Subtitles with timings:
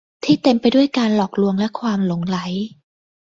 [0.23, 2.37] ที่เต็มไปด้วยการหลอกลวงและความหลงใหล